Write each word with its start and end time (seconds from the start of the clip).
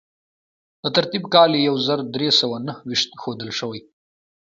د 0.83 0.85
ترتیب 0.95 1.23
کال 1.33 1.51
یې 1.55 1.61
یو 1.69 1.75
زر 1.87 1.99
درې 2.15 2.29
سوه 2.39 2.57
نهه 2.67 2.79
ویشت 2.87 3.09
ښودل 3.21 3.49
شوی. 3.59 3.81